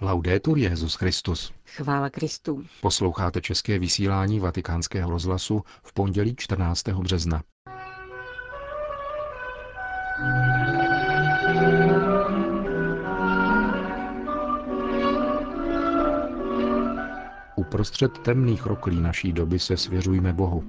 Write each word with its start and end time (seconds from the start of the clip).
Laudetur 0.00 0.58
Jezus 0.58 0.94
Christus. 0.94 1.52
Chvála 1.66 2.10
Kristu. 2.10 2.64
Posloucháte 2.80 3.40
české 3.40 3.78
vysílání 3.78 4.40
Vatikánského 4.40 5.10
rozhlasu 5.10 5.62
v 5.82 5.92
pondělí 5.92 6.36
14. 6.36 6.88
března. 6.88 7.42
Uprostřed 17.68 18.18
temných 18.18 18.66
roklí 18.66 19.00
naší 19.00 19.32
doby 19.32 19.58
se 19.58 19.76
svěřujme 19.76 20.32
Bohu, 20.32 20.64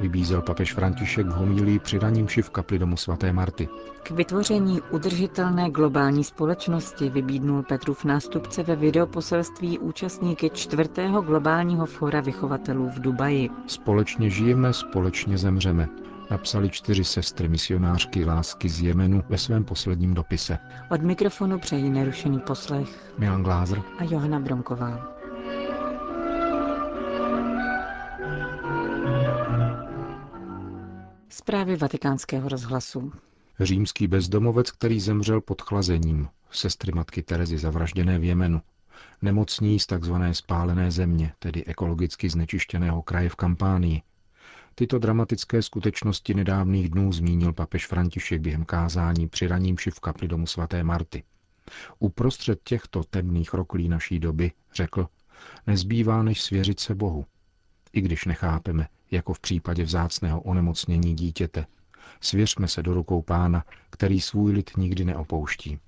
vybízel 0.00 0.42
papež 0.42 0.74
František 0.74 1.26
v 1.26 1.30
homílii 1.30 1.78
při 1.78 1.98
raním 1.98 2.26
v 2.26 2.50
kapli 2.50 2.78
domu 2.78 2.96
svaté 2.96 3.32
Marty. 3.32 3.68
K 4.02 4.10
vytvoření 4.10 4.80
udržitelné 4.90 5.70
globální 5.70 6.24
společnosti 6.24 7.08
vybídnul 7.08 7.62
Petrův 7.62 8.04
nástupce 8.04 8.62
ve 8.62 8.76
videoposelství 8.76 9.78
účastníky 9.78 10.50
čtvrtého 10.50 11.22
globálního 11.22 11.86
fora 11.86 12.20
vychovatelů 12.20 12.90
v 12.90 13.00
Dubaji. 13.00 13.50
Společně 13.66 14.30
žijeme, 14.30 14.72
společně 14.72 15.38
zemřeme, 15.38 15.88
napsali 16.30 16.70
čtyři 16.70 17.04
sestry 17.04 17.48
misionářky 17.48 18.24
lásky 18.24 18.68
z 18.68 18.82
Jemenu 18.82 19.22
ve 19.28 19.38
svém 19.38 19.64
posledním 19.64 20.14
dopise. 20.14 20.58
Od 20.90 21.02
mikrofonu 21.02 21.58
přejí 21.58 21.90
nerušený 21.90 22.38
poslech 22.38 23.14
Milan 23.18 23.42
Glázer 23.42 23.82
a 23.98 24.04
Johana 24.04 24.40
Bromková. 24.40 25.11
Zprávy 31.42 31.76
vatikánského 31.76 32.48
rozhlasu. 32.48 33.12
Římský 33.60 34.06
bezdomovec, 34.06 34.70
který 34.70 35.00
zemřel 35.00 35.40
pod 35.40 35.62
chlazením, 35.62 36.28
sestry 36.50 36.92
matky 36.92 37.22
Terezy 37.22 37.58
zavražděné 37.58 38.18
v 38.18 38.24
Jemenu, 38.24 38.60
nemocní 39.22 39.78
z 39.78 39.86
tzv. 39.86 40.12
spálené 40.32 40.90
země, 40.90 41.32
tedy 41.38 41.64
ekologicky 41.64 42.28
znečištěného 42.30 43.02
kraje 43.02 43.28
v 43.28 43.36
Kampánii. 43.36 44.02
Tyto 44.74 44.98
dramatické 44.98 45.62
skutečnosti 45.62 46.34
nedávných 46.34 46.88
dnů 46.88 47.12
zmínil 47.12 47.52
papež 47.52 47.86
František 47.86 48.40
během 48.40 48.64
kázání 48.64 49.28
při 49.28 49.46
raním 49.46 49.76
v 49.76 50.00
kapli 50.00 50.28
domu 50.28 50.46
svaté 50.46 50.84
Marty. 50.84 51.22
Uprostřed 51.98 52.60
těchto 52.64 53.04
temných 53.04 53.54
roklí 53.54 53.88
naší 53.88 54.18
doby, 54.18 54.52
řekl, 54.74 55.08
nezbývá 55.66 56.22
než 56.22 56.42
svěřit 56.42 56.80
se 56.80 56.94
Bohu. 56.94 57.24
I 57.92 58.00
když 58.00 58.24
nechápeme, 58.24 58.88
jako 59.12 59.34
v 59.34 59.40
případě 59.40 59.84
vzácného 59.84 60.40
onemocnění 60.40 61.14
dítěte. 61.14 61.66
Svěřme 62.20 62.68
se 62.68 62.82
do 62.82 62.94
rukou 62.94 63.22
pána, 63.22 63.64
který 63.90 64.20
svůj 64.20 64.52
lid 64.52 64.70
nikdy 64.76 65.04
neopouští. 65.04 65.78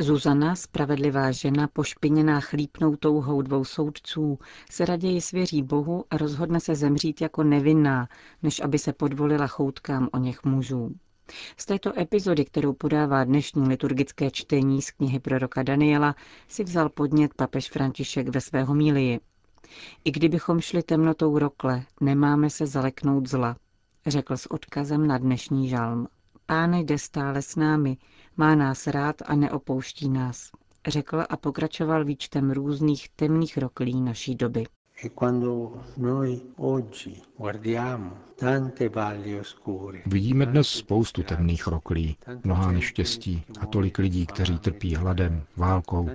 Zuzana, 0.00 0.56
spravedlivá 0.56 1.30
žena, 1.30 1.68
pošpiněná 1.68 2.40
chlípnou 2.40 2.96
touhou 2.96 3.42
dvou 3.42 3.64
soudců, 3.64 4.38
se 4.70 4.84
raději 4.84 5.20
svěří 5.20 5.62
Bohu 5.62 6.04
a 6.10 6.16
rozhodne 6.16 6.60
se 6.60 6.74
zemřít 6.74 7.20
jako 7.20 7.42
nevinná, 7.42 8.08
než 8.42 8.60
aby 8.60 8.78
se 8.78 8.92
podvolila 8.92 9.46
choutkám 9.46 10.08
o 10.12 10.18
něch 10.18 10.44
mužů. 10.44 10.94
Z 11.56 11.66
této 11.66 12.00
epizody, 12.00 12.44
kterou 12.44 12.72
podává 12.72 13.24
dnešní 13.24 13.68
liturgické 13.68 14.30
čtení 14.30 14.82
z 14.82 14.90
knihy 14.90 15.20
proroka 15.20 15.62
Daniela, 15.62 16.14
si 16.48 16.64
vzal 16.64 16.88
podnět 16.88 17.34
papež 17.34 17.70
František 17.70 18.28
ve 18.28 18.40
svého 18.40 18.74
mílii. 18.74 19.20
I 20.04 20.10
kdybychom 20.10 20.60
šli 20.60 20.82
temnotou 20.82 21.38
rokle, 21.38 21.84
nemáme 22.00 22.50
se 22.50 22.66
zaleknout 22.66 23.28
zla, 23.28 23.56
řekl 24.06 24.36
s 24.36 24.50
odkazem 24.50 25.06
na 25.06 25.18
dnešní 25.18 25.68
žalm. 25.68 26.08
Pán 26.46 26.74
jde 26.74 26.98
stále 26.98 27.42
s 27.42 27.56
námi, 27.56 27.96
má 28.36 28.54
nás 28.54 28.86
rád 28.86 29.16
a 29.26 29.34
neopouští 29.34 30.08
nás, 30.08 30.50
řekl 30.86 31.24
a 31.28 31.36
pokračoval 31.36 32.04
výčtem 32.04 32.50
různých 32.50 33.08
temných 33.08 33.58
roklí 33.58 34.00
naší 34.00 34.34
doby. 34.34 34.66
E 35.04 35.08
Vidíme 40.06 40.46
dnes 40.46 40.68
spoustu 40.68 41.22
temných 41.22 41.66
roklí, 41.66 42.16
mnoha 42.44 42.72
neštěstí 42.72 43.42
a 43.60 43.66
tolik 43.66 43.98
lidí, 43.98 44.26
kteří 44.26 44.58
trpí 44.58 44.94
hladem, 44.94 45.42
válkou. 45.56 46.08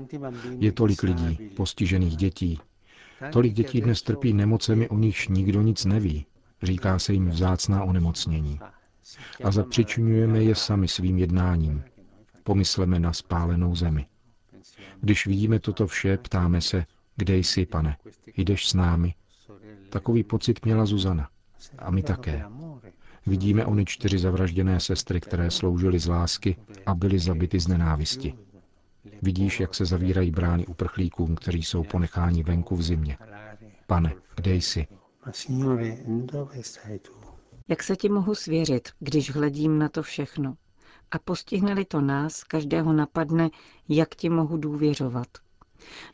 Je 0.60 0.72
tolik 0.72 1.04
lidí, 1.04 1.50
postižených 1.56 2.16
dětí, 2.18 2.60
Tolik 3.32 3.54
dětí 3.54 3.82
dnes 3.82 4.02
trpí 4.02 4.34
nemocemi, 4.34 4.90
o 4.90 4.98
nichž 4.98 5.28
nikdo 5.28 5.62
nic 5.62 5.86
neví. 5.86 6.26
Říká 6.64 7.00
se 7.00 7.14
jim 7.14 7.30
vzácná 7.30 7.84
onemocnění. 7.84 8.60
A 9.44 9.52
zapřičňujeme 9.52 10.44
je 10.44 10.56
sami 10.56 10.88
svým 10.88 11.18
jednáním. 11.18 11.84
Pomysleme 12.44 13.00
na 13.00 13.14
spálenou 13.14 13.76
zemi. 13.76 14.06
Když 15.02 15.28
vidíme 15.28 15.60
toto 15.60 15.88
vše, 15.88 16.18
ptáme 16.18 16.62
se, 16.62 16.86
kde 17.16 17.38
jsi, 17.38 17.66
pane, 17.66 17.98
jdeš 18.38 18.68
s 18.68 18.74
námi. 18.74 19.14
Takový 19.90 20.24
pocit 20.24 20.66
měla 20.66 20.86
Zuzana. 20.86 21.30
A 21.78 21.92
my 21.92 22.04
také. 22.04 22.46
Vidíme 23.26 23.66
ony 23.66 23.86
čtyři 23.86 24.18
zavražděné 24.20 24.80
sestry, 24.80 25.22
které 25.22 25.52
sloužily 25.52 26.00
z 26.00 26.08
lásky 26.08 26.56
a 26.86 26.96
byly 26.96 27.20
zabity 27.20 27.60
z 27.60 27.68
nenávisti. 27.68 28.34
Vidíš, 29.22 29.60
jak 29.60 29.76
se 29.76 29.86
zavírají 29.86 30.32
brány 30.32 30.66
uprchlíkům, 30.66 31.36
kteří 31.36 31.64
jsou 31.64 31.84
ponecháni 31.84 32.44
venku 32.44 32.76
v 32.76 32.82
zimě. 32.82 33.18
Pane, 33.88 34.14
kde 34.36 34.56
jsi? 34.56 34.88
Jak 37.68 37.84
se 37.84 37.96
ti 37.96 38.10
mohu 38.10 38.36
svěřit, 38.36 38.90
když 39.00 39.32
hledím 39.32 39.80
na 39.80 39.90
to 39.90 40.04
všechno? 40.04 40.56
A 41.12 41.20
postihne 41.20 41.86
to 41.86 42.02
nás, 42.02 42.44
každého 42.44 42.94
napadne, 42.94 43.50
jak 43.90 44.16
ti 44.16 44.30
mohu 44.30 44.58
důvěřovat. 44.58 45.28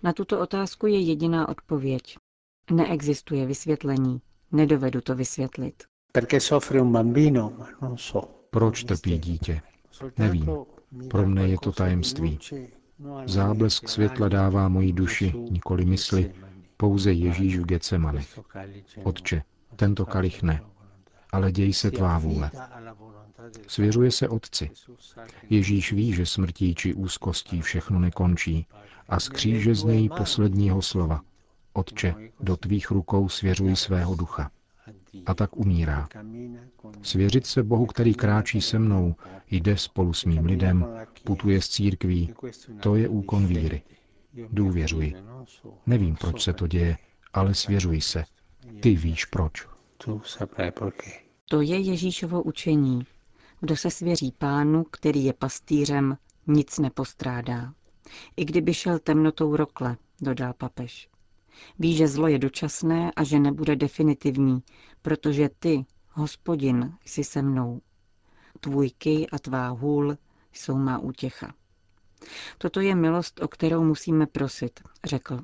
Na 0.04 0.14
tuto 0.14 0.40
otázku 0.40 0.88
je 0.88 1.00
jediná 1.00 1.50
odpověď. 1.50 2.18
Neexistuje 2.72 3.46
vysvětlení. 3.46 4.22
Nedovedu 4.52 5.02
to 5.02 5.16
vysvětlit. 5.16 5.84
Proč 8.50 8.84
trpí 8.84 9.18
dítě? 9.18 9.62
Nevím. 10.18 10.46
Pro 11.10 11.28
mne 11.28 11.48
je 11.48 11.58
to 11.58 11.72
tajemství. 11.72 12.40
Záblesk 13.26 13.90
světla 13.90 14.30
dává 14.30 14.70
moji 14.70 14.94
duši, 14.94 15.34
nikoli 15.50 15.86
mysli, 15.86 16.34
pouze 16.78 17.14
Ježíš 17.14 17.60
v 17.60 17.66
Getsemanech. 17.66 18.40
Otče, 19.04 19.44
tento 19.76 20.06
kalich 20.06 20.44
ne, 20.44 20.62
ale 21.32 21.52
děj 21.52 21.74
se 21.74 21.92
tvá 21.92 22.18
vůle. 22.18 22.52
Svěřuje 23.68 24.12
se 24.12 24.30
Otci. 24.30 24.70
Ježíš 25.50 25.94
ví, 25.94 26.14
že 26.14 26.26
smrtí 26.26 26.76
či 26.76 26.94
úzkostí 26.94 27.62
všechno 27.62 28.00
nekončí 28.00 28.68
a 29.10 29.20
z 29.20 29.30
kříže 29.30 29.76
z 29.76 29.84
něj 29.84 30.10
posledního 30.10 30.82
slova. 30.82 31.22
Otče, 31.74 32.16
do 32.40 32.58
tvých 32.58 32.92
rukou 32.92 33.30
svěřuji 33.30 33.76
svého 33.76 34.16
ducha 34.16 34.52
a 35.26 35.34
tak 35.34 35.58
umírá. 35.58 36.10
Svěřit 37.02 37.46
se 37.46 37.64
Bohu, 37.64 37.86
který 37.86 38.14
kráčí 38.14 38.62
se 38.62 38.80
mnou, 38.80 39.16
jde 39.52 39.78
spolu 39.78 40.14
s 40.14 40.26
mým 40.26 40.46
lidem, 40.46 40.86
putuje 41.24 41.62
z 41.62 41.70
církví, 41.70 42.34
to 42.80 42.96
je 42.96 43.10
úkon 43.10 43.48
víry. 43.48 43.82
Důvěřuji. 44.50 45.16
Nevím, 45.86 46.16
proč 46.16 46.44
se 46.44 46.54
to 46.54 46.68
děje, 46.68 46.98
ale 47.34 47.54
svěřuji 47.54 48.02
se. 48.02 48.24
Ty 48.80 48.96
víš 48.96 49.26
proč. 49.26 49.68
To 51.46 51.62
je 51.62 51.80
Ježíšovo 51.80 52.44
učení. 52.44 53.04
Kdo 53.60 53.76
se 53.76 53.92
svěří 53.92 54.34
pánu, 54.38 54.84
který 54.84 55.26
je 55.26 55.34
pastýřem, 55.34 56.18
nic 56.48 56.80
nepostrádá. 56.80 57.74
I 58.38 58.46
kdyby 58.46 58.74
šel 58.74 59.00
temnotou 59.00 59.56
rokle, 59.56 59.98
dodal 60.22 60.54
papež. 60.54 61.11
Ví, 61.80 61.96
že 61.96 62.08
zlo 62.08 62.28
je 62.28 62.40
dočasné 62.40 63.12
a 63.16 63.24
že 63.24 63.40
nebude 63.40 63.76
definitivní, 63.76 64.64
protože 65.02 65.50
ty, 65.60 65.86
hospodin, 66.12 66.94
jsi 67.06 67.24
se 67.24 67.42
mnou. 67.42 67.82
Tvůj 68.60 68.90
kej 68.90 69.28
a 69.32 69.40
tvá 69.40 69.68
hůl 69.68 70.18
jsou 70.54 70.78
má 70.78 71.00
útěcha. 71.00 71.54
Toto 72.58 72.80
je 72.80 72.96
milost, 72.96 73.42
o 73.44 73.48
kterou 73.48 73.84
musíme 73.84 74.28
prosit, 74.28 74.80
řekl. 75.04 75.40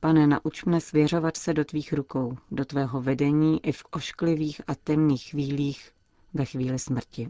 Pane, 0.00 0.26
nauč 0.26 0.64
mne 0.64 0.80
svěřovat 0.80 1.36
se 1.36 1.54
do 1.54 1.64
tvých 1.64 1.92
rukou, 1.92 2.36
do 2.50 2.64
tvého 2.64 3.02
vedení 3.02 3.66
i 3.66 3.72
v 3.72 3.84
ošklivých 3.90 4.60
a 4.66 4.74
temných 4.74 5.24
chvílích 5.24 5.90
ve 6.34 6.44
chvíli 6.44 6.78
smrti. 6.78 7.28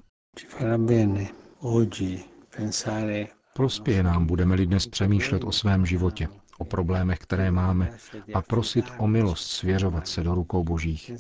Prospěje 3.55 4.03
nám, 4.03 4.27
budeme-li 4.27 4.67
dnes 4.67 4.87
přemýšlet 4.87 5.45
o 5.45 5.53
svém 5.53 5.87
životě, 5.87 6.29
o 6.59 6.65
problémech, 6.65 7.19
které 7.19 7.51
máme 7.51 7.91
a 8.35 8.43
prosit 8.43 8.85
o 8.99 9.07
milost 9.07 9.51
svěřovat 9.51 10.09
se 10.09 10.23
do 10.23 10.35
rukou 10.35 10.65
božích. 10.65 11.11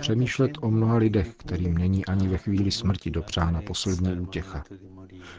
Přemýšlet 0.00 0.50
o 0.60 0.70
mnoha 0.70 0.96
lidech, 0.96 1.34
kterým 1.34 1.78
není 1.78 2.06
ani 2.06 2.28
ve 2.28 2.38
chvíli 2.38 2.70
smrti 2.70 3.10
dopřána 3.10 3.62
poslední 3.62 4.20
útěcha. 4.20 4.64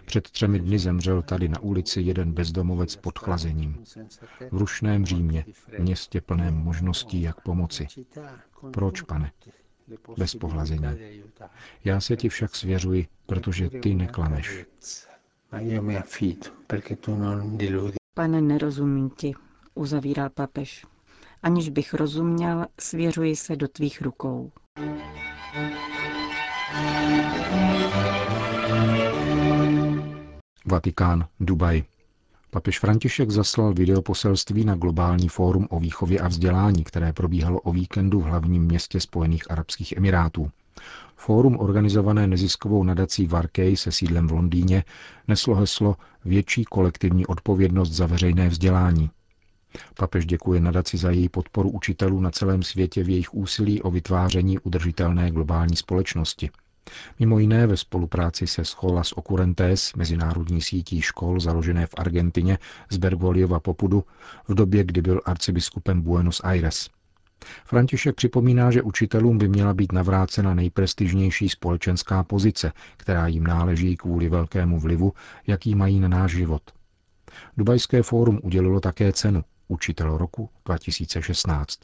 Před 0.05 0.29
třemi 0.29 0.59
dny 0.59 0.79
zemřel 0.79 1.21
tady 1.21 1.47
na 1.47 1.59
ulici 1.59 2.01
jeden 2.01 2.31
bezdomovec 2.33 2.95
pod 2.95 3.19
chlazením. 3.19 3.83
V 4.51 4.57
rušném 4.57 5.05
Římě, 5.05 5.45
městě 5.79 6.21
plném 6.21 6.53
možností, 6.55 7.21
jak 7.21 7.41
pomoci. 7.41 7.87
Proč, 8.71 9.01
pane? 9.01 9.31
Bez 10.17 10.35
pohlazení. 10.35 10.87
Já 11.83 11.99
se 11.99 12.15
ti 12.17 12.29
však 12.29 12.55
svěřuji, 12.55 13.07
protože 13.25 13.69
ty 13.69 13.95
neklameš. 13.95 14.65
Pane, 18.19 18.41
nerozumím 18.41 19.09
ti, 19.09 19.33
uzavíral 19.75 20.29
papež. 20.29 20.85
Aniž 21.43 21.69
bych 21.69 21.93
rozuměl, 21.93 22.65
svěřuji 22.79 23.35
se 23.35 23.55
do 23.55 23.67
tvých 23.67 24.01
rukou. 24.01 24.51
Vatikán, 30.65 31.25
Dubaj. 31.39 31.83
Papež 32.49 32.79
František 32.79 33.31
zaslal 33.31 33.73
videoposelství 33.73 34.65
na 34.65 34.75
globální 34.75 35.27
fórum 35.29 35.67
o 35.69 35.79
výchově 35.79 36.19
a 36.19 36.27
vzdělání, 36.27 36.83
které 36.83 37.13
probíhalo 37.13 37.59
o 37.61 37.73
víkendu 37.73 38.19
v 38.19 38.23
hlavním 38.23 38.63
městě 38.63 38.99
Spojených 38.99 39.51
Arabských 39.51 39.97
Emirátů. 39.97 40.51
Fórum 41.15 41.59
organizované 41.59 42.27
neziskovou 42.27 42.83
nadací 42.83 43.27
Varkej 43.27 43.77
se 43.77 43.91
sídlem 43.91 44.27
v 44.27 44.31
Londýně 44.31 44.83
neslo 45.27 45.55
heslo 45.55 45.95
Větší 46.25 46.63
kolektivní 46.63 47.25
odpovědnost 47.25 47.91
za 47.91 48.05
veřejné 48.05 48.49
vzdělání. 48.49 49.09
Papež 49.97 50.25
děkuje 50.25 50.59
nadaci 50.59 50.97
za 50.97 51.11
její 51.11 51.29
podporu 51.29 51.69
učitelů 51.69 52.21
na 52.21 52.31
celém 52.31 52.63
světě 52.63 53.03
v 53.03 53.09
jejich 53.09 53.33
úsilí 53.33 53.81
o 53.81 53.91
vytváření 53.91 54.59
udržitelné 54.59 55.31
globální 55.31 55.75
společnosti. 55.75 56.49
Mimo 57.19 57.39
jiné 57.39 57.67
ve 57.67 57.77
spolupráci 57.77 58.47
se 58.47 58.65
Scholas 58.65 59.11
Occurrentes, 59.11 59.93
mezinárodní 59.93 60.61
sítí 60.61 61.01
škol 61.01 61.39
založené 61.39 61.87
v 61.87 61.95
Argentině 61.97 62.57
z 62.89 62.97
Bergoliova 62.97 63.59
Popudu, 63.59 64.03
v 64.47 64.53
době, 64.53 64.83
kdy 64.83 65.01
byl 65.01 65.21
arcibiskupem 65.25 66.01
Buenos 66.01 66.41
Aires. 66.43 66.89
František 67.65 68.15
připomíná, 68.15 68.71
že 68.71 68.81
učitelům 68.81 69.37
by 69.37 69.47
měla 69.47 69.73
být 69.73 69.91
navrácena 69.91 70.53
nejprestižnější 70.53 71.49
společenská 71.49 72.23
pozice, 72.23 72.71
která 72.97 73.27
jim 73.27 73.43
náleží 73.43 73.97
kvůli 73.97 74.29
velkému 74.29 74.79
vlivu, 74.79 75.13
jaký 75.47 75.75
mají 75.75 75.99
na 75.99 76.07
náš 76.07 76.31
život. 76.31 76.61
Dubajské 77.57 78.03
fórum 78.03 78.39
udělilo 78.43 78.79
také 78.79 79.13
cenu 79.13 79.43
Učitel 79.67 80.17
roku 80.17 80.49
2016. 80.65 81.79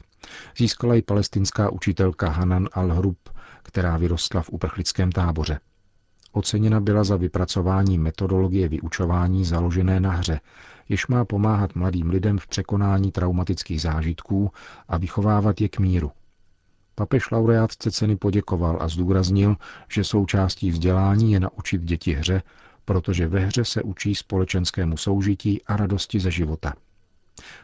Získala 0.58 0.94
ji 0.94 1.02
palestinská 1.02 1.70
učitelka 1.70 2.30
Hanan 2.30 2.64
al-Hrub, 2.64 3.16
která 3.62 3.96
vyrostla 3.96 4.42
v 4.42 4.50
uprchlickém 4.50 5.12
táboře. 5.12 5.60
Oceněna 6.32 6.80
byla 6.80 7.04
za 7.04 7.16
vypracování 7.16 7.98
metodologie 7.98 8.68
vyučování 8.68 9.44
založené 9.44 10.00
na 10.00 10.10
hře, 10.10 10.40
jež 10.88 11.06
má 11.06 11.24
pomáhat 11.24 11.74
mladým 11.74 12.10
lidem 12.10 12.38
v 12.38 12.46
překonání 12.46 13.12
traumatických 13.12 13.80
zážitků 13.80 14.50
a 14.88 14.98
vychovávat 14.98 15.60
je 15.60 15.68
k 15.68 15.78
míru. 15.78 16.10
Papež 16.94 17.30
laureátce 17.30 17.90
ceny 17.90 18.16
poděkoval 18.16 18.78
a 18.80 18.88
zdůraznil, 18.88 19.56
že 19.92 20.04
součástí 20.04 20.70
vzdělání 20.70 21.32
je 21.32 21.40
naučit 21.40 21.82
děti 21.82 22.12
hře, 22.12 22.42
protože 22.84 23.28
ve 23.28 23.40
hře 23.40 23.64
se 23.64 23.82
učí 23.82 24.14
společenskému 24.14 24.96
soužití 24.96 25.62
a 25.64 25.76
radosti 25.76 26.20
ze 26.20 26.30
života. 26.30 26.72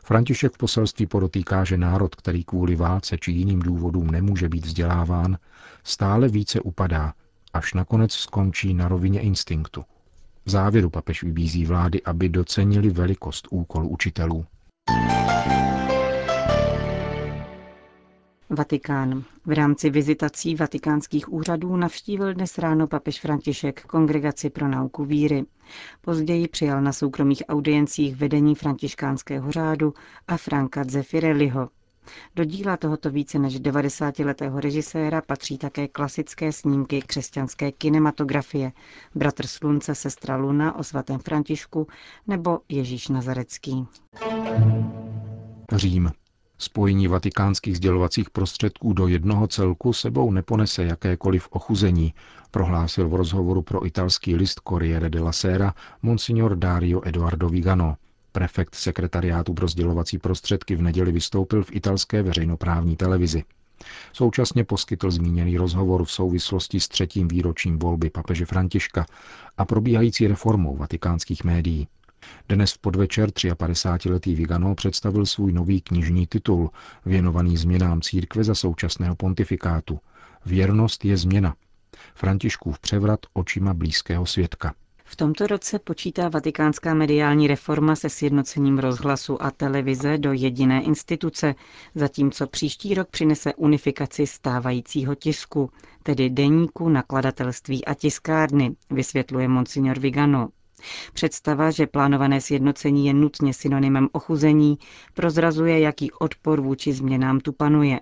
František 0.04 0.52
v 0.52 0.58
poselství 0.58 1.06
podotýká, 1.06 1.64
že 1.64 1.76
národ, 1.78 2.14
který 2.14 2.44
kvůli 2.44 2.76
válce 2.76 3.18
či 3.18 3.32
jiným 3.32 3.60
důvodům 3.60 4.10
nemůže 4.10 4.48
být 4.48 4.66
vzděláván, 4.66 5.38
stále 5.84 6.28
více 6.28 6.60
upadá, 6.60 7.12
až 7.52 7.74
nakonec 7.74 8.12
skončí 8.12 8.74
na 8.74 8.88
rovině 8.88 9.20
instinktu. 9.20 9.84
V 10.46 10.50
závěru 10.50 10.90
papež 10.90 11.22
vybízí 11.22 11.66
vlády, 11.66 12.02
aby 12.02 12.28
docenili 12.28 12.90
velikost 12.90 13.48
úkolu 13.50 13.88
učitelů. 13.88 14.44
Vatikán. 18.50 19.24
V 19.46 19.52
rámci 19.52 19.90
vizitací 19.90 20.54
vatikánských 20.54 21.32
úřadů 21.32 21.76
navštívil 21.76 22.34
dnes 22.34 22.58
ráno 22.58 22.86
papež 22.86 23.20
František 23.20 23.82
kongregaci 23.86 24.50
pro 24.50 24.68
nauku 24.68 25.04
víry. 25.04 25.44
Později 26.00 26.48
přijal 26.48 26.82
na 26.82 26.92
soukromých 26.92 27.42
audiencích 27.48 28.16
vedení 28.16 28.54
františkánského 28.54 29.52
řádu 29.52 29.94
a 30.28 30.36
Franka 30.36 30.84
Zeffirelliho. 30.88 31.68
Do 32.36 32.44
díla 32.44 32.76
tohoto 32.76 33.10
více 33.10 33.38
než 33.38 33.60
90-letého 33.60 34.60
režiséra 34.60 35.22
patří 35.22 35.58
také 35.58 35.88
klasické 35.88 36.52
snímky 36.52 37.02
křesťanské 37.02 37.72
kinematografie 37.72 38.72
Bratr 39.14 39.46
slunce, 39.46 39.94
sestra 39.94 40.36
Luna 40.36 40.76
o 40.78 40.84
svatém 40.84 41.18
Františku 41.18 41.86
nebo 42.26 42.58
Ježíš 42.68 43.08
Nazarecký. 43.08 43.86
Řím. 45.72 46.10
Spojení 46.58 47.08
vatikánských 47.08 47.76
sdělovacích 47.76 48.30
prostředků 48.30 48.92
do 48.92 49.08
jednoho 49.08 49.46
celku 49.46 49.92
sebou 49.92 50.30
neponese 50.30 50.84
jakékoliv 50.84 51.48
ochuzení, 51.50 52.14
prohlásil 52.50 53.08
v 53.08 53.14
rozhovoru 53.14 53.62
pro 53.62 53.86
italský 53.86 54.36
list 54.36 54.60
Corriere 54.68 55.10
della 55.10 55.32
Sera 55.32 55.74
monsignor 56.02 56.56
Dario 56.56 57.08
Eduardo 57.08 57.48
Vigano. 57.48 57.96
Prefekt 58.32 58.74
sekretariátu 58.74 59.54
pro 59.54 59.68
sdělovací 59.68 60.18
prostředky 60.18 60.76
v 60.76 60.82
neděli 60.82 61.12
vystoupil 61.12 61.64
v 61.64 61.72
italské 61.72 62.22
veřejnoprávní 62.22 62.96
televizi. 62.96 63.44
Současně 64.12 64.64
poskytl 64.64 65.10
zmíněný 65.10 65.56
rozhovor 65.56 66.04
v 66.04 66.10
souvislosti 66.10 66.80
s 66.80 66.88
třetím 66.88 67.28
výročím 67.28 67.78
volby 67.78 68.10
papeže 68.10 68.46
Františka 68.46 69.06
a 69.58 69.64
probíhající 69.64 70.26
reformou 70.26 70.76
vatikánských 70.76 71.44
médií. 71.44 71.88
Dnes 72.48 72.72
v 72.72 72.78
podvečer 72.78 73.28
53-letý 73.28 74.34
Vigano 74.34 74.74
představil 74.74 75.26
svůj 75.26 75.52
nový 75.52 75.80
knižní 75.80 76.26
titul, 76.26 76.70
věnovaný 77.06 77.56
změnám 77.56 78.00
církve 78.00 78.44
za 78.44 78.54
současného 78.54 79.16
pontifikátu. 79.16 80.00
Věrnost 80.46 81.04
je 81.04 81.16
změna. 81.16 81.54
Františkův 82.14 82.78
převrat 82.78 83.20
očima 83.32 83.74
blízkého 83.74 84.26
svědka. 84.26 84.74
V 85.12 85.16
tomto 85.16 85.46
roce 85.46 85.78
počítá 85.78 86.28
vatikánská 86.28 86.94
mediální 86.94 87.46
reforma 87.46 87.96
se 87.96 88.08
sjednocením 88.08 88.78
rozhlasu 88.78 89.42
a 89.42 89.50
televize 89.50 90.18
do 90.18 90.32
jediné 90.32 90.82
instituce, 90.82 91.54
zatímco 91.94 92.46
příští 92.46 92.94
rok 92.94 93.08
přinese 93.10 93.54
unifikaci 93.54 94.26
stávajícího 94.26 95.14
tisku, 95.14 95.70
tedy 96.02 96.30
deníku, 96.30 96.88
nakladatelství 96.88 97.84
a 97.84 97.94
tiskárny, 97.94 98.76
vysvětluje 98.90 99.48
monsignor 99.48 99.98
Vigano. 99.98 100.48
Představa, 101.12 101.70
že 101.70 101.86
plánované 101.86 102.40
sjednocení 102.40 103.06
je 103.06 103.14
nutně 103.14 103.54
synonymem 103.54 104.08
ochuzení, 104.12 104.78
prozrazuje, 105.14 105.80
jaký 105.80 106.12
odpor 106.12 106.60
vůči 106.60 106.92
změnám 106.92 107.40
tu 107.40 107.52
panuje. 107.52 108.00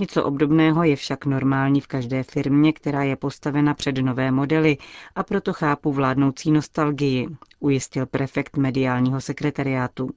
Něco 0.00 0.24
obdobného 0.24 0.84
je 0.84 0.96
však 0.96 1.26
normální 1.26 1.80
v 1.80 1.86
každé 1.86 2.22
firmě, 2.22 2.72
která 2.72 3.02
je 3.02 3.16
postavena 3.16 3.74
před 3.74 3.98
nové 3.98 4.30
modely 4.30 4.76
a 5.14 5.22
proto 5.22 5.52
chápu 5.52 5.92
vládnoucí 5.92 6.50
nostalgii, 6.50 7.28
ujistil 7.60 8.06
prefekt 8.06 8.56
mediálního 8.56 9.20
sekretariátu. 9.20 10.10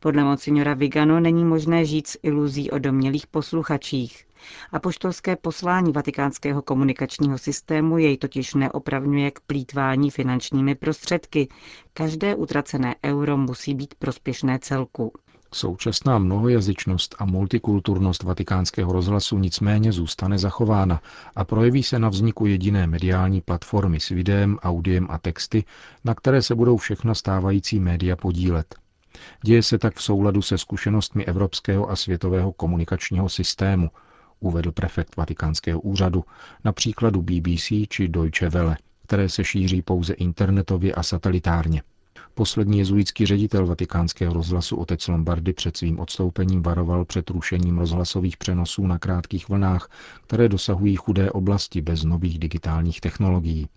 Podle 0.00 0.24
monsignora 0.24 0.74
Vigano 0.74 1.20
není 1.20 1.44
možné 1.44 1.84
žít 1.84 2.06
s 2.06 2.18
iluzí 2.22 2.70
o 2.70 2.78
domělých 2.78 3.26
posluchačích. 3.26 4.24
A 4.72 4.78
poštolské 4.78 5.36
poslání 5.36 5.92
vatikánského 5.92 6.62
komunikačního 6.62 7.38
systému 7.38 7.98
jej 7.98 8.16
totiž 8.16 8.54
neopravňuje 8.54 9.30
k 9.30 9.40
plítvání 9.40 10.10
finančními 10.10 10.74
prostředky. 10.74 11.48
Každé 11.92 12.34
utracené 12.34 12.94
euro 13.04 13.36
musí 13.36 13.74
být 13.74 13.94
prospěšné 13.94 14.58
celku. 14.58 15.12
Současná 15.54 16.18
mnohojazyčnost 16.18 17.14
a 17.18 17.24
multikulturnost 17.24 18.22
vatikánského 18.22 18.92
rozhlasu 18.92 19.38
nicméně 19.38 19.92
zůstane 19.92 20.38
zachována 20.38 21.00
a 21.36 21.44
projeví 21.44 21.82
se 21.82 21.98
na 21.98 22.08
vzniku 22.08 22.46
jediné 22.46 22.86
mediální 22.86 23.40
platformy 23.40 24.00
s 24.00 24.08
videem, 24.08 24.58
audiem 24.62 25.06
a 25.10 25.18
texty, 25.18 25.64
na 26.04 26.14
které 26.14 26.42
se 26.42 26.54
budou 26.54 26.76
všechna 26.76 27.14
stávající 27.14 27.80
média 27.80 28.16
podílet. 28.16 28.74
Děje 29.42 29.62
se 29.62 29.78
tak 29.78 29.96
v 29.96 30.02
souladu 30.02 30.42
se 30.42 30.58
zkušenostmi 30.58 31.24
evropského 31.24 31.90
a 31.90 31.96
světového 31.96 32.52
komunikačního 32.52 33.28
systému, 33.28 33.90
uvedl 34.40 34.72
prefekt 34.72 35.16
vatikánského 35.16 35.80
úřadu 35.80 36.24
na 36.64 36.72
příkladu 36.72 37.22
BBC 37.22 37.72
či 37.88 38.08
Deutsche 38.08 38.48
Welle, 38.48 38.76
které 39.06 39.28
se 39.28 39.44
šíří 39.44 39.82
pouze 39.82 40.14
internetově 40.14 40.92
a 40.94 41.02
satelitárně. 41.02 41.82
Poslední 42.38 42.78
jezuitský 42.78 43.26
ředitel 43.26 43.66
vatikánského 43.66 44.34
rozhlasu 44.34 44.76
otec 44.76 45.08
Lombardy 45.08 45.52
před 45.52 45.76
svým 45.76 46.00
odstoupením 46.00 46.62
varoval 46.62 47.04
před 47.04 47.30
rušením 47.30 47.78
rozhlasových 47.78 48.36
přenosů 48.36 48.86
na 48.86 48.98
krátkých 48.98 49.48
vlnách, 49.48 49.90
které 50.26 50.48
dosahují 50.48 50.96
chudé 50.96 51.30
oblasti 51.30 51.80
bez 51.80 52.04
nových 52.04 52.38
digitálních 52.38 53.00
technologií. 53.00 53.68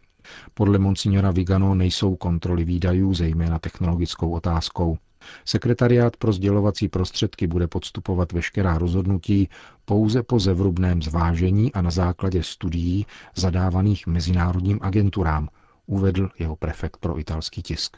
Podle 0.53 0.79
monsignora 0.79 1.31
Vigano 1.31 1.75
nejsou 1.75 2.15
kontroly 2.15 2.63
výdajů, 2.63 3.13
zejména 3.13 3.59
technologickou 3.59 4.31
otázkou. 4.31 4.97
Sekretariát 5.45 6.17
pro 6.17 6.33
sdělovací 6.33 6.87
prostředky 6.87 7.47
bude 7.47 7.67
podstupovat 7.67 8.31
veškerá 8.31 8.77
rozhodnutí 8.77 9.49
pouze 9.85 10.23
po 10.23 10.39
zevrubném 10.39 11.01
zvážení 11.01 11.73
a 11.73 11.81
na 11.81 11.91
základě 11.91 12.43
studií 12.43 13.05
zadávaných 13.35 14.07
mezinárodním 14.07 14.79
agenturám, 14.81 15.49
uvedl 15.85 16.29
jeho 16.39 16.55
prefekt 16.55 16.97
pro 16.97 17.19
italský 17.19 17.61
tisk. 17.61 17.97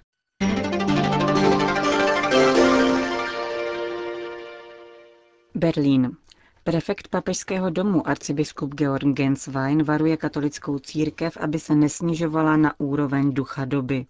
Berlín. 5.56 6.18
Prefekt 6.64 7.08
papežského 7.08 7.70
domu 7.70 8.08
arcibiskup 8.08 8.74
Georg 8.74 9.08
Genswein 9.08 9.84
varuje 9.84 10.18
katolickou 10.18 10.80
církev, 10.80 11.38
aby 11.38 11.60
se 11.60 11.76
nesnižovala 11.76 12.58
na 12.58 12.74
úroveň 12.80 13.34
ducha 13.34 13.66
doby. 13.66 14.06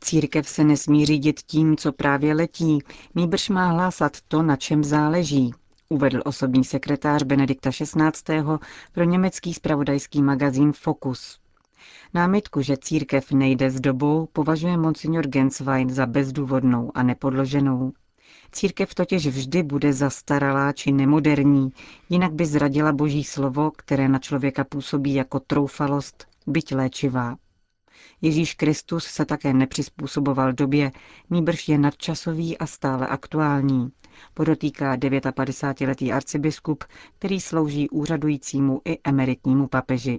Církev 0.00 0.48
se 0.48 0.64
nesmí 0.64 1.06
řídit 1.06 1.40
tím, 1.40 1.76
co 1.76 1.92
právě 1.92 2.34
letí, 2.34 2.78
nýbrž 3.14 3.48
má 3.48 3.66
hlásat 3.66 4.16
to, 4.28 4.42
na 4.42 4.56
čem 4.56 4.84
záleží, 4.84 5.54
uvedl 5.88 6.22
osobní 6.24 6.64
sekretář 6.64 7.22
Benedikta 7.22 7.70
XVI. 7.70 8.42
pro 8.92 9.04
německý 9.04 9.54
spravodajský 9.54 10.22
magazín 10.22 10.72
Focus. 10.72 11.38
Námitku, 12.14 12.62
že 12.62 12.76
církev 12.76 13.32
nejde 13.32 13.70
s 13.70 13.80
dobou, 13.80 14.28
považuje 14.32 14.76
monsignor 14.76 15.26
Genswein 15.26 15.90
za 15.90 16.06
bezdůvodnou 16.06 16.92
a 16.94 17.02
nepodloženou. 17.02 17.92
Církev 18.52 18.94
totiž 18.94 19.26
vždy 19.26 19.62
bude 19.62 19.92
zastaralá 19.92 20.72
či 20.72 20.92
nemoderní, 20.92 21.72
jinak 22.08 22.32
by 22.32 22.46
zradila 22.46 22.92
boží 22.92 23.24
slovo, 23.24 23.70
které 23.70 24.08
na 24.08 24.18
člověka 24.18 24.64
působí 24.64 25.14
jako 25.14 25.40
troufalost, 25.40 26.26
byť 26.46 26.74
léčivá. 26.74 27.36
Ježíš 28.20 28.54
Kristus 28.54 29.04
se 29.04 29.24
také 29.24 29.52
nepřizpůsoboval 29.52 30.52
době, 30.52 30.92
nýbrž 31.30 31.68
je 31.68 31.78
nadčasový 31.78 32.58
a 32.58 32.66
stále 32.66 33.06
aktuální, 33.06 33.88
podotýká 34.34 34.96
59-letý 34.96 36.12
arcibiskup, 36.12 36.84
který 37.18 37.40
slouží 37.40 37.90
úřadujícímu 37.90 38.80
i 38.84 38.98
emeritnímu 39.04 39.68
papeži. 39.68 40.18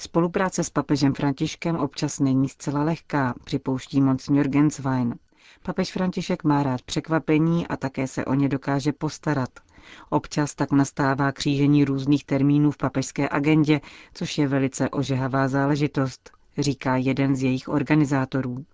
Spolupráce 0.00 0.64
s 0.64 0.70
papežem 0.70 1.14
Františkem 1.14 1.76
občas 1.76 2.18
není 2.18 2.48
zcela 2.48 2.82
lehká, 2.82 3.34
připouští 3.44 4.00
monsignor 4.00 4.48
Genswein. 4.48 5.14
Papež 5.62 5.92
František 5.92 6.44
má 6.44 6.62
rád 6.62 6.82
překvapení 6.82 7.66
a 7.66 7.76
také 7.76 8.06
se 8.06 8.24
o 8.24 8.34
ně 8.34 8.48
dokáže 8.48 8.92
postarat. 8.92 9.50
Občas 10.10 10.54
tak 10.54 10.72
nastává 10.72 11.32
křížení 11.32 11.84
různých 11.84 12.24
termínů 12.24 12.70
v 12.70 12.76
papežské 12.76 13.28
agendě, 13.28 13.80
což 14.14 14.38
je 14.38 14.48
velice 14.48 14.90
ožehavá 14.90 15.48
záležitost, 15.48 16.30
říká 16.58 16.96
jeden 16.96 17.36
z 17.36 17.42
jejich 17.42 17.68
organizátorů. 17.68 18.64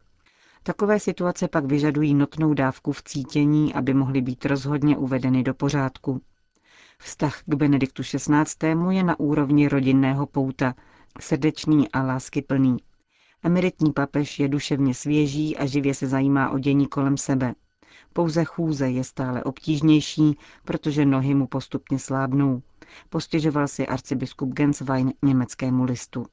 Takové 0.63 1.01
situace 1.01 1.49
pak 1.49 1.65
vyžadují 1.65 2.15
notnou 2.15 2.55
dávku 2.55 2.93
v 2.93 3.03
cítění, 3.03 3.75
aby 3.75 3.95
mohly 3.95 4.21
být 4.21 4.45
rozhodně 4.47 4.97
uvedeny 4.97 5.43
do 5.43 5.55
pořádku. 5.55 6.21
Vztah 6.99 7.43
k 7.47 7.55
Benediktu 7.55 8.03
XVI. 8.03 8.69
je 8.91 9.03
na 9.05 9.21
úrovni 9.21 9.69
rodinného 9.69 10.27
pouta, 10.27 10.75
srdečný 11.21 11.91
a 11.93 12.03
láskyplný. 12.03 12.77
Emeritní 13.43 13.93
papež 13.93 14.39
je 14.39 14.49
duševně 14.49 14.95
svěží 14.95 15.57
a 15.57 15.67
živě 15.67 15.95
se 15.95 16.07
zajímá 16.07 16.51
o 16.51 16.59
dění 16.59 16.87
kolem 16.87 17.17
sebe. 17.17 17.55
Pouze 18.13 18.45
chůze 18.45 18.91
je 18.91 19.05
stále 19.05 19.45
obtížnější, 19.45 20.39
protože 20.65 21.07
nohy 21.07 21.35
mu 21.35 21.47
postupně 21.47 21.99
slábnou. 21.99 22.63
Postěžoval 23.09 23.69
si 23.69 23.87
arcibiskup 23.87 24.55
Genswein 24.55 25.13
německému 25.23 25.85
listu. 25.85 26.27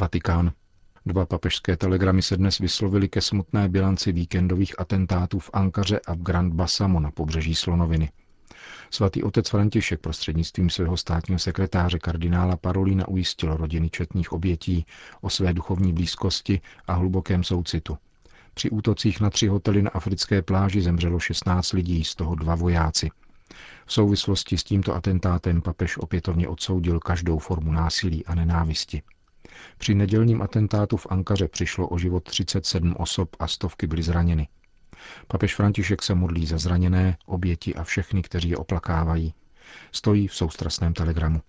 Vatikán. 0.00 0.52
Dva 1.06 1.26
papežské 1.26 1.76
telegramy 1.76 2.22
se 2.22 2.36
dnes 2.36 2.58
vyslovily 2.58 3.08
ke 3.08 3.20
smutné 3.20 3.68
bilanci 3.68 4.12
víkendových 4.12 4.80
atentátů 4.80 5.38
v 5.38 5.50
Ankaře 5.52 6.00
a 6.06 6.14
v 6.14 6.18
Grand 6.18 6.54
Bassamo 6.54 7.00
na 7.00 7.10
pobřeží 7.10 7.54
Slonoviny. 7.54 8.10
Svatý 8.90 9.22
otec 9.22 9.48
František 9.48 10.00
prostřednictvím 10.00 10.70
svého 10.70 10.96
státního 10.96 11.38
sekretáře 11.38 11.98
kardinála 11.98 12.56
Parolína 12.56 13.08
ujistil 13.08 13.56
rodiny 13.56 13.90
četných 13.90 14.32
obětí 14.32 14.86
o 15.20 15.30
své 15.30 15.54
duchovní 15.54 15.92
blízkosti 15.92 16.60
a 16.86 16.92
hlubokém 16.92 17.44
soucitu. 17.44 17.98
Při 18.54 18.70
útocích 18.70 19.20
na 19.20 19.30
tři 19.30 19.46
hotely 19.46 19.82
na 19.82 19.90
africké 19.90 20.42
pláži 20.42 20.82
zemřelo 20.82 21.18
16 21.18 21.72
lidí, 21.72 22.04
z 22.04 22.14
toho 22.14 22.34
dva 22.34 22.54
vojáci. 22.54 23.10
V 23.86 23.92
souvislosti 23.92 24.58
s 24.58 24.64
tímto 24.64 24.94
atentátem 24.94 25.62
papež 25.62 25.98
opětovně 25.98 26.48
odsoudil 26.48 27.00
každou 27.00 27.38
formu 27.38 27.72
násilí 27.72 28.26
a 28.26 28.34
nenávisti. 28.34 29.02
Při 29.78 29.94
nedělním 29.94 30.42
atentátu 30.42 30.96
v 30.96 31.06
Ankaře 31.10 31.48
přišlo 31.48 31.88
o 31.88 31.98
život 31.98 32.24
37 32.24 32.94
osob 32.98 33.36
a 33.38 33.46
stovky 33.46 33.86
byly 33.86 34.02
zraněny. 34.02 34.48
Papež 35.28 35.54
František 35.54 36.02
se 36.02 36.14
modlí 36.14 36.46
za 36.46 36.58
zraněné, 36.58 37.16
oběti 37.26 37.74
a 37.74 37.84
všechny, 37.84 38.22
kteří 38.22 38.48
je 38.48 38.56
oplakávají. 38.56 39.34
Stojí 39.92 40.28
v 40.28 40.34
soustrasném 40.34 40.94
telegramu. 40.94 41.40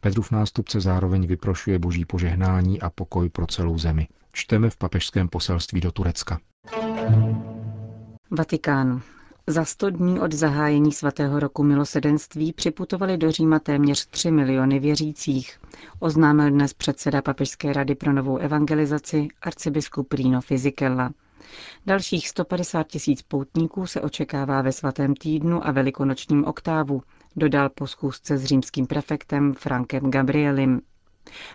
Petrův 0.00 0.30
nástupce 0.30 0.80
zároveň 0.80 1.26
vyprošuje 1.26 1.78
boží 1.78 2.04
požehnání 2.04 2.80
a 2.80 2.90
pokoj 2.90 3.28
pro 3.28 3.46
celou 3.46 3.78
zemi. 3.78 4.08
Čteme 4.32 4.70
v 4.70 4.76
papežském 4.76 5.28
poselství 5.28 5.80
do 5.80 5.92
Turecka. 5.92 6.40
Vatikán. 8.30 9.02
Za 9.46 9.64
sto 9.64 9.90
dní 9.90 10.20
od 10.20 10.32
zahájení 10.32 10.92
svatého 10.92 11.40
roku 11.40 11.62
milosedenství 11.62 12.52
připutovali 12.52 13.18
do 13.18 13.30
Říma 13.30 13.58
téměř 13.58 14.06
3 14.06 14.30
miliony 14.30 14.80
věřících, 14.80 15.58
oznámil 15.98 16.50
dnes 16.50 16.74
předseda 16.74 17.22
Papežské 17.22 17.72
rady 17.72 17.94
pro 17.94 18.12
novou 18.12 18.36
evangelizaci 18.36 19.28
arcibiskup 19.42 20.12
Rino 20.12 20.40
Fizikella. 20.40 21.10
Dalších 21.86 22.28
150 22.28 22.86
tisíc 22.86 23.22
poutníků 23.22 23.86
se 23.86 24.00
očekává 24.00 24.62
ve 24.62 24.72
svatém 24.72 25.14
týdnu 25.14 25.66
a 25.66 25.70
velikonočním 25.72 26.44
oktávu, 26.44 27.02
dodal 27.36 27.68
po 27.68 27.86
schůzce 27.86 28.38
s 28.38 28.44
římským 28.44 28.86
prefektem 28.86 29.54
Frankem 29.54 30.10
Gabrielim. 30.10 30.80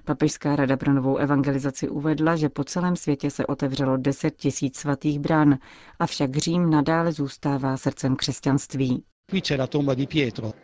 Papežská 0.06 0.56
rada 0.56 0.78
pro 0.78 0.94
novou 0.94 1.18
evangelizaci 1.18 1.90
uvedla, 1.90 2.36
že 2.36 2.50
po 2.50 2.64
celém 2.64 2.96
světě 2.96 3.30
se 3.32 3.46
otevřelo 3.46 3.98
10 3.98 4.36
tisíc 4.36 4.78
svatých 4.78 5.20
brán, 5.20 5.58
avšak 6.00 6.38
Řím 6.38 6.70
nadále 6.70 7.12
zůstává 7.12 7.78
srdcem 7.78 8.16
křesťanství. 8.16 9.04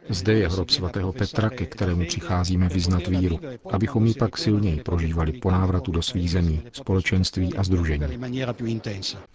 Zde 0.10 0.34
je 0.34 0.48
hrob 0.48 0.70
svatého 0.70 1.14
Petra, 1.14 1.50
ke 1.50 1.66
kterému 1.66 2.06
přicházíme 2.06 2.70
vyznat 2.70 3.08
víru, 3.08 3.40
abychom 3.72 4.06
ji 4.06 4.14
pak 4.14 4.38
silněji 4.38 4.84
prožívali 4.84 5.32
po 5.32 5.52
návratu 5.52 5.92
do 5.92 6.02
svých 6.02 6.32
zemí, 6.32 6.62
společenství 6.72 7.54
a 7.54 7.64
združení. 7.64 8.06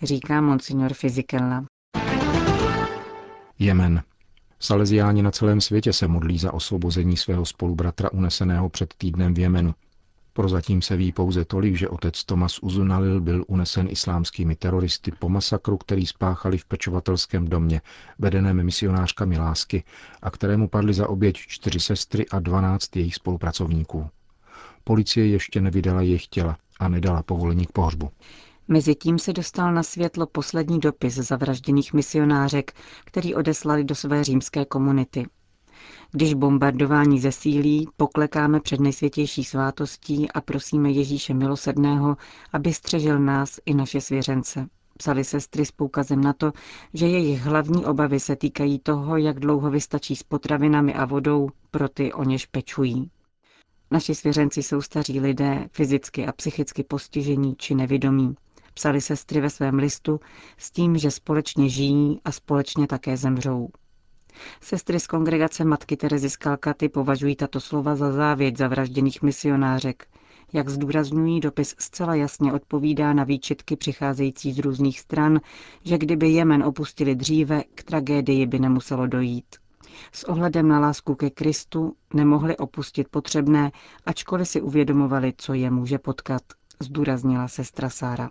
Říká 0.03 0.41
monsignor 0.41 0.95
Fizikella. 0.95 1.65
Jemen. 3.59 4.03
Salesiáni 4.61 5.23
na 5.23 5.31
celém 5.31 5.61
světě 5.61 5.93
se 5.93 6.09
modlí 6.09 6.39
za 6.39 6.55
osvobození 6.55 7.17
svého 7.17 7.47
spolubratra 7.47 8.13
uneseného 8.13 8.69
před 8.69 8.95
týdnem 8.95 9.35
v 9.35 9.39
Jemenu. 9.39 9.75
Prozatím 10.33 10.83
se 10.83 10.97
ví 10.97 11.13
pouze 11.13 11.45
tolik, 11.45 11.75
že 11.75 11.89
otec 11.89 12.25
Tomas 12.25 12.59
Uzunalil 12.59 13.21
byl 13.21 13.45
unesen 13.49 13.89
islámskými 13.91 14.57
teroristy 14.57 15.13
po 15.19 15.29
masakru, 15.29 15.77
který 15.77 16.07
spáchali 16.07 16.59
v 16.59 16.65
pečovatelském 16.65 17.49
domě, 17.49 17.81
vedeném 18.19 18.63
misionářkami 18.63 19.39
lásky, 19.39 19.85
a 20.23 20.31
kterému 20.31 20.69
padly 20.69 20.95
za 20.95 21.09
oběť 21.09 21.37
čtyři 21.37 21.81
sestry 21.81 22.29
a 22.29 22.41
dvanáct 22.41 22.97
jejich 22.97 23.15
spolupracovníků. 23.15 24.11
Policie 24.85 25.27
ještě 25.27 25.61
nevydala 25.61 26.03
jejich 26.03 26.27
těla 26.27 26.57
a 26.81 26.89
nedala 26.89 27.23
povolení 27.23 27.67
k 27.67 27.73
pohřbu. 27.73 28.11
Mezitím 28.69 29.19
se 29.19 29.33
dostal 29.33 29.75
na 29.75 29.83
světlo 29.83 30.27
poslední 30.27 30.81
dopis 30.81 31.15
zavražděných 31.15 31.93
misionářek, 31.93 32.73
který 33.05 33.35
odeslali 33.35 33.85
do 33.85 33.95
své 33.95 34.25
římské 34.25 34.65
komunity. 34.65 35.27
Když 36.13 36.35
bombardování 36.35 37.21
zesílí, 37.21 37.89
poklekáme 37.97 38.61
před 38.61 38.81
nejsvětější 38.81 39.45
svátostí 39.45 40.33
a 40.33 40.41
prosíme 40.41 40.91
Ježíše 40.91 41.35
milosedného, 41.35 42.17
aby 42.53 42.75
střežil 42.75 43.19
nás 43.19 43.61
i 43.67 43.75
naše 43.75 44.01
svěřence. 44.01 44.69
Psali 44.99 45.25
sestry 45.25 45.67
s 45.67 45.73
poukazem 45.73 46.21
na 46.21 46.33
to, 46.33 46.53
že 46.95 47.07
jejich 47.07 47.41
hlavní 47.41 47.85
obavy 47.85 48.21
se 48.21 48.37
týkají 48.37 48.79
toho, 48.79 49.17
jak 49.17 49.41
dlouho 49.41 49.71
vystačí 49.71 50.17
s 50.17 50.23
potravinami 50.23 50.95
a 50.95 51.05
vodou 51.05 51.49
pro 51.71 51.89
ty, 51.89 52.13
o 52.13 52.25
něž 52.25 52.47
pečují. 52.47 53.11
Naši 53.91 54.15
svěřenci 54.15 54.63
jsou 54.63 54.81
staří 54.81 55.21
lidé, 55.21 55.69
fyzicky 55.73 56.27
a 56.27 56.33
psychicky 56.33 56.85
postižení 56.85 57.55
či 57.57 57.75
nevědomí. 57.75 58.35
Psali 58.75 59.01
sestry 59.01 59.41
ve 59.41 59.51
svém 59.51 59.75
listu 59.75 60.21
s 60.59 60.71
tím, 60.71 60.99
že 60.99 61.11
společně 61.11 61.69
žijí 61.69 62.21
a 62.25 62.33
společně 62.33 62.87
také 62.87 63.17
zemřou. 63.17 63.69
Sestry 64.61 65.01
z 65.01 65.07
kongregace 65.07 65.65
Matky 65.65 65.97
Terezy 65.97 66.31
z 66.31 66.37
Kalkaty 66.37 66.89
považují 66.89 67.37
tato 67.37 67.61
slova 67.61 67.97
za 67.97 68.13
závěť 68.13 68.59
zavražděných 68.59 69.23
misionářek. 69.23 70.07
Jak 70.53 70.69
zdůrazňují, 70.69 71.41
dopis 71.41 71.75
zcela 71.79 72.15
jasně 72.15 72.53
odpovídá 72.53 73.13
na 73.13 73.25
výčitky 73.25 73.77
přicházející 73.77 74.53
z 74.53 74.59
různých 74.59 75.01
stran, 75.01 75.41
že 75.85 75.99
kdyby 75.99 76.29
Jemen 76.29 76.63
opustili 76.63 77.15
dříve, 77.15 77.63
k 77.75 77.83
tragédii 77.83 78.47
by 78.47 78.59
nemuselo 78.59 79.07
dojít. 79.07 79.57
S 80.13 80.25
ohledem 80.25 80.69
na 80.69 80.81
lásku 80.81 81.15
ke 81.15 81.31
Kristu 81.31 81.97
nemohli 82.15 82.57
opustit 82.57 83.09
potřebné, 83.09 83.73
ačkoliv 84.07 84.49
si 84.49 84.61
uvědomovali, 84.61 85.33
co 85.37 85.55
je 85.55 85.71
může 85.71 85.99
potkat, 85.99 86.43
zdůraznila 86.81 87.49
sestra 87.49 87.91
Sára. 87.91 88.31